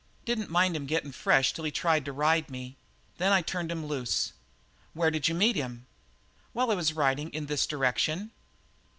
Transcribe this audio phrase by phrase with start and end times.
[0.25, 2.75] Didn't mind him getting fresh till he tried to ride me.
[3.19, 4.33] Then I turned him loose.
[4.93, 5.85] Where did you meet him?"
[6.53, 8.31] "While I was riding in this direction."